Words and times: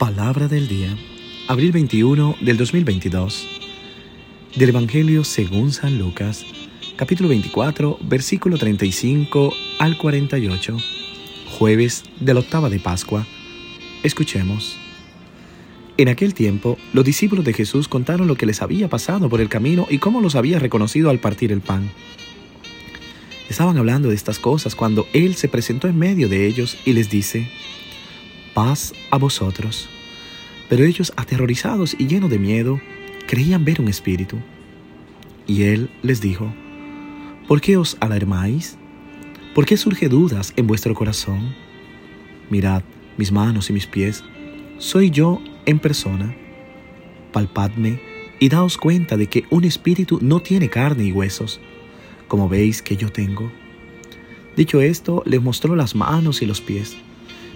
Palabra 0.00 0.48
del 0.48 0.66
día, 0.66 0.96
abril 1.46 1.72
21 1.72 2.36
del 2.40 2.56
2022, 2.56 3.46
del 4.56 4.70
Evangelio 4.70 5.24
según 5.24 5.72
San 5.72 5.98
Lucas, 5.98 6.46
capítulo 6.96 7.28
24, 7.28 7.98
versículo 8.00 8.56
35 8.56 9.52
al 9.78 9.98
48, 9.98 10.78
jueves 11.50 12.04
de 12.18 12.32
la 12.32 12.40
octava 12.40 12.70
de 12.70 12.80
Pascua. 12.80 13.26
Escuchemos. 14.02 14.78
En 15.98 16.08
aquel 16.08 16.32
tiempo, 16.32 16.78
los 16.94 17.04
discípulos 17.04 17.44
de 17.44 17.52
Jesús 17.52 17.86
contaron 17.86 18.26
lo 18.26 18.36
que 18.36 18.46
les 18.46 18.62
había 18.62 18.88
pasado 18.88 19.28
por 19.28 19.42
el 19.42 19.50
camino 19.50 19.86
y 19.90 19.98
cómo 19.98 20.22
los 20.22 20.34
había 20.34 20.58
reconocido 20.58 21.10
al 21.10 21.18
partir 21.18 21.52
el 21.52 21.60
pan. 21.60 21.90
Estaban 23.50 23.76
hablando 23.76 24.08
de 24.08 24.14
estas 24.14 24.38
cosas 24.38 24.74
cuando 24.74 25.06
Él 25.12 25.34
se 25.34 25.48
presentó 25.48 25.88
en 25.88 25.98
medio 25.98 26.30
de 26.30 26.46
ellos 26.46 26.78
y 26.86 26.94
les 26.94 27.10
dice, 27.10 27.50
paz 28.54 28.92
a 29.10 29.18
vosotros. 29.18 29.88
Pero 30.68 30.84
ellos, 30.84 31.12
aterrorizados 31.16 31.96
y 31.98 32.06
llenos 32.06 32.30
de 32.30 32.38
miedo, 32.38 32.80
creían 33.26 33.64
ver 33.64 33.80
un 33.80 33.88
espíritu. 33.88 34.36
Y 35.46 35.64
él 35.64 35.90
les 36.02 36.20
dijo, 36.20 36.52
¿por 37.48 37.60
qué 37.60 37.76
os 37.76 37.96
alarmáis? 38.00 38.76
¿Por 39.54 39.66
qué 39.66 39.76
surge 39.76 40.08
dudas 40.08 40.52
en 40.56 40.66
vuestro 40.66 40.94
corazón? 40.94 41.54
Mirad 42.50 42.82
mis 43.16 43.32
manos 43.32 43.68
y 43.70 43.72
mis 43.72 43.86
pies, 43.86 44.22
soy 44.78 45.10
yo 45.10 45.42
en 45.66 45.78
persona. 45.78 46.34
Palpadme 47.32 48.00
y 48.38 48.48
daos 48.48 48.78
cuenta 48.78 49.16
de 49.16 49.26
que 49.26 49.44
un 49.50 49.64
espíritu 49.64 50.18
no 50.22 50.40
tiene 50.40 50.70
carne 50.70 51.04
y 51.04 51.12
huesos, 51.12 51.60
como 52.28 52.48
veis 52.48 52.80
que 52.80 52.96
yo 52.96 53.10
tengo. 53.10 53.50
Dicho 54.56 54.80
esto, 54.80 55.22
les 55.26 55.42
mostró 55.42 55.76
las 55.76 55.94
manos 55.94 56.42
y 56.42 56.46
los 56.46 56.60
pies. 56.60 56.96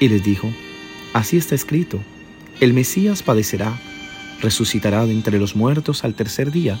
y 0.00 0.08
les 0.08 0.24
dijo, 0.24 0.52
Así 1.12 1.36
está 1.36 1.54
escrito, 1.54 2.00
el 2.60 2.72
Mesías 2.72 3.22
padecerá, 3.22 3.80
resucitará 4.40 5.06
de 5.06 5.12
entre 5.12 5.38
los 5.38 5.54
muertos 5.54 6.02
al 6.02 6.14
tercer 6.14 6.50
día, 6.50 6.78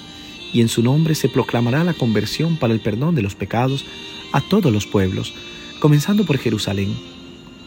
y 0.52 0.60
en 0.60 0.68
su 0.68 0.82
nombre 0.82 1.14
se 1.14 1.28
proclamará 1.28 1.84
la 1.84 1.94
conversión 1.94 2.56
para 2.56 2.72
el 2.72 2.80
perdón 2.80 3.14
de 3.14 3.22
los 3.22 3.34
pecados 3.36 3.84
a 4.32 4.40
todos 4.40 4.72
los 4.72 4.86
pueblos, 4.86 5.34
comenzando 5.80 6.24
por 6.24 6.38
Jerusalén. 6.38 6.96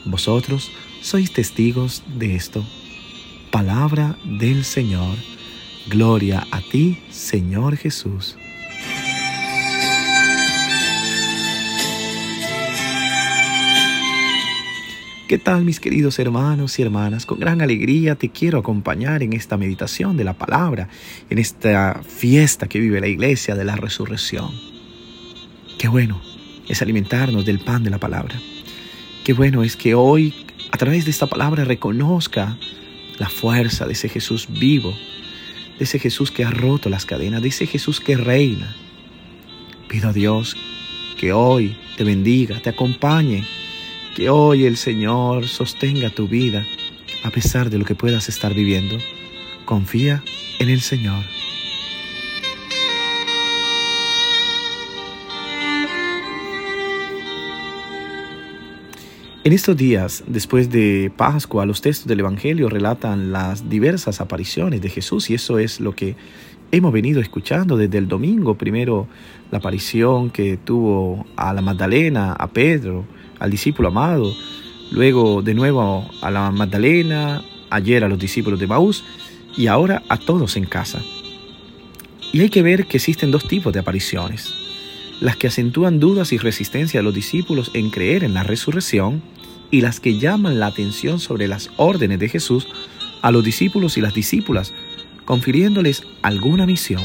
Vosotros 0.05 0.71
sois 1.01 1.31
testigos 1.31 2.03
de 2.17 2.35
esto. 2.35 2.63
Palabra 3.51 4.17
del 4.25 4.65
Señor. 4.65 5.15
Gloria 5.87 6.47
a 6.51 6.61
ti, 6.61 6.97
Señor 7.09 7.77
Jesús. 7.77 8.37
¿Qué 15.27 15.37
tal 15.37 15.63
mis 15.63 15.79
queridos 15.79 16.19
hermanos 16.19 16.77
y 16.77 16.81
hermanas? 16.81 17.25
Con 17.25 17.39
gran 17.39 17.61
alegría 17.61 18.15
te 18.15 18.29
quiero 18.29 18.59
acompañar 18.59 19.23
en 19.23 19.31
esta 19.31 19.55
meditación 19.55 20.17
de 20.17 20.25
la 20.25 20.33
palabra, 20.33 20.89
en 21.29 21.39
esta 21.39 22.01
fiesta 22.03 22.67
que 22.67 22.81
vive 22.81 22.99
la 22.99 23.07
iglesia 23.07 23.55
de 23.55 23.63
la 23.63 23.77
resurrección. 23.77 24.51
Qué 25.79 25.87
bueno 25.87 26.21
es 26.67 26.81
alimentarnos 26.81 27.45
del 27.45 27.59
pan 27.59 27.85
de 27.85 27.89
la 27.89 27.99
palabra. 27.99 28.35
Qué 29.23 29.31
bueno 29.31 29.63
es 29.63 29.77
que 29.77 29.95
hoy 29.95 30.33
a 30.71 30.77
través 30.77 31.05
de 31.05 31.11
esta 31.11 31.27
palabra 31.27 31.63
reconozca 31.63 32.57
la 33.17 33.29
fuerza 33.29 33.85
de 33.85 33.93
ese 33.93 34.09
Jesús 34.09 34.49
vivo, 34.49 34.93
de 35.79 35.85
ese 35.85 35.99
Jesús 35.99 36.31
que 36.31 36.43
ha 36.43 36.51
roto 36.51 36.89
las 36.89 37.05
cadenas, 37.05 37.41
de 37.41 37.47
ese 37.47 37.65
Jesús 37.65 38.01
que 38.01 38.17
reina. 38.17 38.75
Pido 39.87 40.09
a 40.09 40.13
Dios 40.13 40.57
que 41.17 41.31
hoy 41.31 41.77
te 41.95 42.03
bendiga, 42.03 42.61
te 42.61 42.71
acompañe 42.71 43.45
que 44.15 44.29
hoy 44.29 44.65
el 44.65 44.77
Señor 44.77 45.47
sostenga 45.47 46.09
tu 46.09 46.27
vida 46.27 46.65
a 47.23 47.31
pesar 47.31 47.69
de 47.69 47.79
lo 47.79 47.85
que 47.85 47.95
puedas 47.95 48.29
estar 48.29 48.53
viviendo. 48.53 48.97
Confía 49.65 50.23
en 50.59 50.69
el 50.69 50.81
Señor. 50.81 51.23
En 59.45 59.51
estos 59.51 59.75
días, 59.75 60.23
después 60.27 60.69
de 60.69 61.11
Pascua, 61.17 61.65
los 61.65 61.81
textos 61.81 62.07
del 62.07 62.21
Evangelio 62.21 62.69
relatan 62.69 63.33
las 63.33 63.69
diversas 63.69 64.21
apariciones 64.21 64.81
de 64.81 64.89
Jesús 64.89 65.29
y 65.29 65.33
eso 65.33 65.59
es 65.59 65.81
lo 65.81 65.93
que 65.93 66.15
hemos 66.71 66.93
venido 66.93 67.19
escuchando 67.19 67.75
desde 67.75 67.97
el 67.97 68.07
domingo. 68.07 68.57
Primero, 68.57 69.07
la 69.51 69.57
aparición 69.57 70.29
que 70.29 70.55
tuvo 70.55 71.25
a 71.35 71.53
la 71.53 71.61
Magdalena, 71.61 72.31
a 72.33 72.47
Pedro, 72.47 73.05
al 73.39 73.51
discípulo 73.51 73.89
amado, 73.89 74.33
luego 74.91 75.41
de 75.41 75.53
nuevo 75.53 76.09
a 76.21 76.31
la 76.31 76.51
Magdalena, 76.51 77.43
ayer 77.69 78.03
a 78.03 78.07
los 78.07 78.19
discípulos 78.19 78.59
de 78.59 78.67
Maús 78.67 79.03
y 79.57 79.67
ahora 79.67 80.03
a 80.09 80.17
todos 80.17 80.55
en 80.55 80.65
casa. 80.65 81.01
Y 82.31 82.41
hay 82.41 82.49
que 82.49 82.61
ver 82.61 82.87
que 82.87 82.97
existen 82.97 83.31
dos 83.31 83.47
tipos 83.47 83.73
de 83.73 83.79
apariciones. 83.79 84.53
Las 85.21 85.37
que 85.37 85.47
acentúan 85.47 85.99
dudas 85.99 86.33
y 86.33 86.37
resistencia 86.37 86.99
a 86.99 87.03
los 87.03 87.13
discípulos 87.13 87.71
en 87.73 87.89
creer 87.89 88.23
en 88.23 88.33
la 88.33 88.43
resurrección 88.43 89.21
y 89.71 89.81
las 89.81 89.99
que 89.99 90.19
llaman 90.19 90.59
la 90.59 90.67
atención 90.67 91.19
sobre 91.19 91.47
las 91.47 91.69
órdenes 91.77 92.19
de 92.19 92.29
Jesús 92.29 92.67
a 93.21 93.31
los 93.31 93.43
discípulos 93.43 93.97
y 93.97 94.01
las 94.01 94.13
discípulas, 94.13 94.73
confiriéndoles 95.25 96.03
alguna 96.21 96.65
misión. 96.65 97.03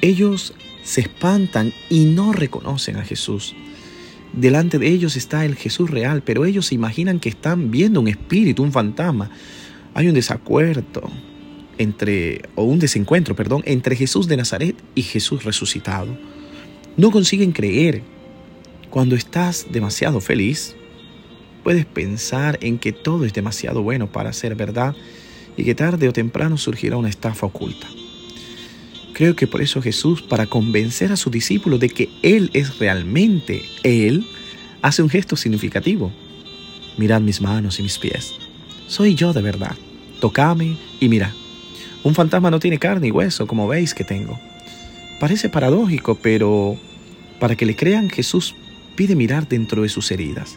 Ellos 0.00 0.52
se 0.82 1.02
espantan 1.02 1.72
y 1.88 2.04
no 2.04 2.32
reconocen 2.32 2.96
a 2.96 3.04
Jesús. 3.04 3.54
Delante 4.32 4.78
de 4.78 4.88
ellos 4.88 5.16
está 5.16 5.44
el 5.44 5.56
Jesús 5.56 5.90
real, 5.90 6.22
pero 6.22 6.44
ellos 6.44 6.66
se 6.66 6.74
imaginan 6.74 7.20
que 7.20 7.28
están 7.28 7.70
viendo 7.70 8.00
un 8.00 8.08
espíritu, 8.08 8.62
un 8.62 8.72
fantasma. 8.72 9.30
Hay 9.94 10.08
un 10.08 10.14
desacuerdo 10.14 11.10
entre, 11.76 12.42
o 12.54 12.64
un 12.64 12.78
desencuentro, 12.78 13.36
perdón, 13.36 13.62
entre 13.66 13.94
Jesús 13.94 14.28
de 14.28 14.38
Nazaret 14.38 14.76
y 14.94 15.02
Jesús 15.02 15.44
resucitado. 15.44 16.16
No 16.96 17.10
consiguen 17.10 17.52
creer. 17.52 18.02
Cuando 18.88 19.16
estás 19.16 19.66
demasiado 19.70 20.20
feliz, 20.20 20.76
puedes 21.62 21.86
pensar 21.86 22.58
en 22.62 22.78
que 22.78 22.92
todo 22.92 23.24
es 23.24 23.32
demasiado 23.32 23.82
bueno 23.82 24.10
para 24.10 24.32
ser 24.32 24.54
verdad 24.54 24.94
y 25.56 25.64
que 25.64 25.74
tarde 25.74 26.08
o 26.08 26.12
temprano 26.12 26.58
surgirá 26.58 26.96
una 26.96 27.08
estafa 27.08 27.46
oculta. 27.46 27.88
Creo 29.12 29.36
que 29.36 29.46
por 29.46 29.60
eso 29.60 29.82
Jesús, 29.82 30.22
para 30.22 30.46
convencer 30.46 31.12
a 31.12 31.16
sus 31.16 31.32
discípulos 31.32 31.80
de 31.80 31.90
que 31.90 32.08
Él 32.22 32.50
es 32.54 32.78
realmente 32.78 33.62
Él, 33.82 34.26
hace 34.80 35.02
un 35.02 35.10
gesto 35.10 35.36
significativo. 35.36 36.12
Mirad 36.96 37.20
mis 37.20 37.40
manos 37.40 37.78
y 37.78 37.82
mis 37.82 37.98
pies. 37.98 38.34
Soy 38.86 39.14
yo 39.14 39.32
de 39.32 39.42
verdad. 39.42 39.76
Tocame 40.20 40.76
y 41.00 41.08
mira. 41.08 41.32
Un 42.04 42.14
fantasma 42.14 42.50
no 42.50 42.58
tiene 42.58 42.78
carne 42.78 43.08
y 43.08 43.10
hueso, 43.10 43.46
como 43.46 43.68
veis 43.68 43.94
que 43.94 44.04
tengo. 44.04 44.38
Parece 45.20 45.48
paradójico, 45.48 46.16
pero 46.16 46.76
para 47.38 47.54
que 47.54 47.66
le 47.66 47.76
crean, 47.76 48.10
Jesús 48.10 48.54
pide 48.96 49.14
mirar 49.14 49.48
dentro 49.48 49.82
de 49.82 49.88
sus 49.88 50.10
heridas. 50.10 50.56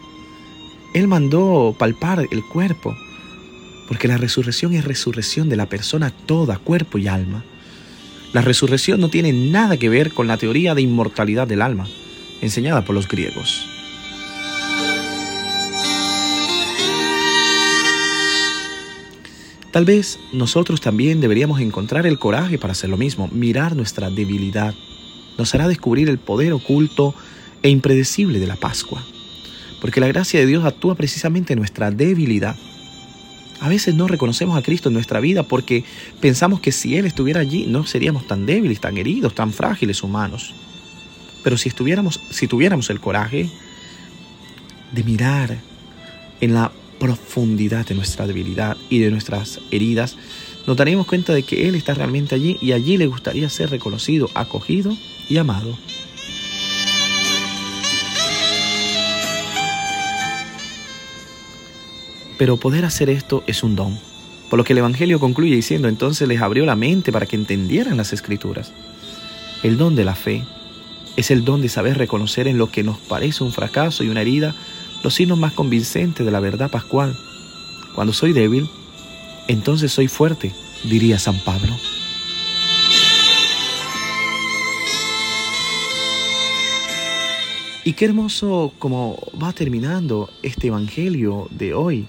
Él 0.94 1.08
mandó 1.08 1.76
palpar 1.78 2.28
el 2.32 2.44
cuerpo, 2.44 2.96
porque 3.88 4.08
la 4.08 4.18
resurrección 4.18 4.74
es 4.74 4.86
resurrección 4.86 5.50
de 5.50 5.56
la 5.56 5.68
persona 5.68 6.12
toda, 6.12 6.58
cuerpo 6.58 6.98
y 6.98 7.08
alma. 7.08 7.44
La 8.36 8.42
resurrección 8.42 9.00
no 9.00 9.08
tiene 9.08 9.32
nada 9.32 9.78
que 9.78 9.88
ver 9.88 10.12
con 10.12 10.28
la 10.28 10.36
teoría 10.36 10.76
de 10.76 10.82
inmortalidad 10.82 11.48
del 11.48 11.62
alma, 11.62 11.88
enseñada 12.42 12.84
por 12.84 12.94
los 12.94 13.08
griegos. 13.08 13.66
Tal 19.72 19.86
vez 19.86 20.20
nosotros 20.34 20.82
también 20.82 21.22
deberíamos 21.22 21.62
encontrar 21.62 22.06
el 22.06 22.20
coraje 22.20 22.58
para 22.58 22.74
hacer 22.74 22.90
lo 22.90 22.98
mismo, 22.98 23.30
mirar 23.32 23.74
nuestra 23.74 24.10
debilidad. 24.10 24.76
Nos 25.38 25.56
hará 25.56 25.70
descubrir 25.70 26.10
el 26.10 26.18
poder 26.18 26.52
oculto 26.52 27.16
e 27.64 27.70
impredecible 27.70 28.40
de 28.40 28.48
la 28.48 28.58
Pascua, 28.58 29.02
porque 29.80 30.02
la 30.02 30.08
gracia 30.08 30.42
de 30.42 30.46
Dios 30.46 30.66
actúa 30.66 30.96
precisamente 30.96 31.54
en 31.54 31.60
nuestra 31.60 31.90
debilidad 31.90 32.58
a 33.60 33.70
veces 33.70 33.96
no 33.96 34.08
reconocemos 34.08 34.58
a 34.58 34.62
Cristo 34.62 34.90
en 34.90 34.94
nuestra 34.94 35.20
vida 35.20 35.44
porque 35.44 35.84
pensamos 36.20 36.60
que 36.60 36.72
si 36.72 36.98
Él 36.98 37.06
estuviera 37.06 37.42
allí 37.42 37.66
no 37.68 37.86
seríamos 37.86 38.28
tan 38.28 38.46
débiles, 38.46 38.80
tan 38.80 38.98
heridos, 38.98 39.34
tan 39.34 39.52
frágiles 39.52 40.04
humanos. 40.04 40.54
Pero 41.44 41.58
si, 41.58 41.70
estuviéramos, 41.70 42.20
si 42.30 42.48
tuviéramos 42.48 42.90
el 42.90 43.00
coraje, 43.00 43.50
de 44.92 45.04
mirar 45.04 45.58
en 46.42 46.54
la 46.54 46.72
profundidad 47.00 47.86
de 47.86 47.96
nuestra 47.96 48.26
debilidad 48.28 48.78
y 48.90 49.00
de 49.00 49.12
nuestras 49.12 49.60
heridas, 49.72 50.16
nos 50.66 50.78
daremos 50.78 51.06
cuenta 51.06 51.34
de 51.34 51.44
que 51.44 51.68
Él 51.68 51.76
está 51.76 51.94
realmente 51.94 52.34
allí 52.36 52.58
y 52.62 52.72
allí 52.72 52.98
le 52.98 53.08
gustaría 53.08 53.50
ser 53.50 53.70
reconocido, 53.70 54.30
acogido 54.34 54.96
y 55.30 55.38
amado. 55.38 55.78
Pero 62.38 62.58
poder 62.58 62.86
hacer 62.86 63.10
esto 63.10 63.44
es 63.48 63.64
un 63.64 63.76
don, 63.76 63.98
por 64.50 64.58
lo 64.58 64.64
que 64.64 64.74
el 64.74 64.80
Evangelio 64.80 65.20
concluye 65.20 65.56
diciendo 65.56 65.88
entonces 65.88 66.28
les 66.28 66.42
abrió 66.42 66.66
la 66.66 66.76
mente 66.76 67.12
para 67.12 67.26
que 67.26 67.36
entendieran 67.36 67.98
las 67.98 68.14
escrituras. 68.14 68.72
El 69.64 69.78
don 69.78 69.96
de 69.96 70.06
la 70.06 70.16
fe 70.16 70.44
es 71.16 71.32
el 71.32 71.46
don 71.46 71.62
de 71.62 71.70
saber 71.70 71.98
reconocer 71.98 72.48
en 72.48 72.58
lo 72.58 72.70
que 72.70 72.84
nos 72.84 72.98
parece 72.98 73.44
un 73.44 73.54
fracaso 73.54 74.04
y 74.04 74.10
una 74.10 74.22
herida 74.22 74.54
los 75.04 75.14
signos 75.14 75.38
más 75.38 75.54
convincentes 75.54 76.26
de 76.26 76.32
la 76.32 76.40
verdad 76.40 76.70
pascual. 76.70 77.16
Cuando 77.94 78.12
soy 78.12 78.34
débil, 78.34 78.68
entonces 79.48 79.92
soy 79.92 80.08
fuerte, 80.08 80.52
diría 80.84 81.20
San 81.20 81.40
Pablo. 81.40 81.74
Y 87.84 87.94
qué 87.94 88.06
hermoso 88.06 88.74
como 88.80 89.20
va 89.42 89.54
terminando 89.54 90.30
este 90.42 90.68
Evangelio 90.68 91.48
de 91.52 91.76
hoy. 91.76 92.08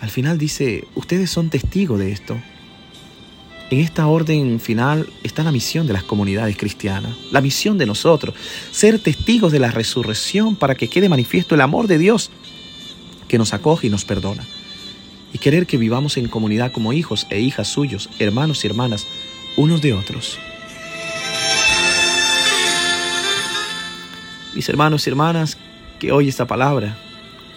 Al 0.00 0.10
final 0.10 0.38
dice, 0.38 0.86
ustedes 0.94 1.30
son 1.30 1.50
testigos 1.50 1.98
de 1.98 2.12
esto. 2.12 2.40
En 3.70 3.80
esta 3.80 4.06
orden 4.06 4.60
final 4.60 5.10
está 5.22 5.42
la 5.42 5.52
misión 5.52 5.86
de 5.86 5.92
las 5.92 6.02
comunidades 6.02 6.56
cristianas, 6.56 7.14
la 7.30 7.42
misión 7.42 7.76
de 7.76 7.84
nosotros, 7.84 8.34
ser 8.70 8.98
testigos 8.98 9.52
de 9.52 9.58
la 9.58 9.70
resurrección 9.70 10.56
para 10.56 10.74
que 10.74 10.88
quede 10.88 11.08
manifiesto 11.08 11.54
el 11.54 11.60
amor 11.60 11.86
de 11.86 11.98
Dios 11.98 12.30
que 13.26 13.36
nos 13.36 13.52
acoge 13.52 13.88
y 13.88 13.90
nos 13.90 14.04
perdona. 14.04 14.46
Y 15.34 15.38
querer 15.38 15.66
que 15.66 15.76
vivamos 15.76 16.16
en 16.16 16.28
comunidad 16.28 16.72
como 16.72 16.94
hijos 16.94 17.26
e 17.28 17.40
hijas 17.40 17.68
suyos, 17.68 18.08
hermanos 18.18 18.64
y 18.64 18.68
hermanas, 18.68 19.06
unos 19.56 19.82
de 19.82 19.92
otros. 19.92 20.38
Mis 24.54 24.66
hermanos 24.70 25.06
y 25.06 25.10
hermanas, 25.10 25.58
que 25.98 26.10
hoy 26.10 26.28
esta 26.28 26.46
palabra 26.46 26.96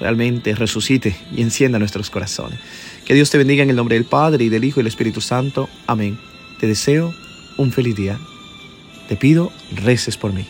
realmente 0.02 0.56
resucite 0.56 1.16
y 1.34 1.42
encienda 1.42 1.80
nuestros 1.80 2.10
corazones. 2.10 2.60
Que 3.06 3.14
Dios 3.14 3.30
te 3.30 3.38
bendiga 3.38 3.64
en 3.64 3.70
el 3.70 3.76
nombre 3.76 3.96
del 3.96 4.06
Padre 4.06 4.44
y 4.44 4.50
del 4.50 4.66
Hijo 4.66 4.80
y 4.80 4.84
del 4.84 4.88
Espíritu 4.88 5.22
Santo. 5.22 5.70
Amén. 5.88 6.18
Te 6.60 6.68
deseo 6.68 7.14
un 7.58 7.72
feliz 7.72 7.96
día. 7.96 8.20
Te 9.08 9.16
pido, 9.16 9.52
reces 9.76 10.18
por 10.18 10.34
mí. 10.34 10.46